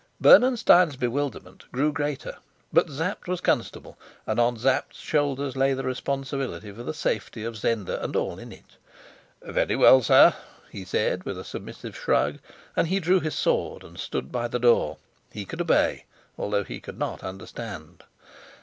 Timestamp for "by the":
14.31-14.57